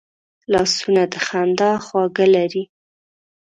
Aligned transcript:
لاسونه 0.51 1.03
د 1.11 1.13
خندا 1.25 1.71
خواږه 1.85 2.25
لري 2.35 2.63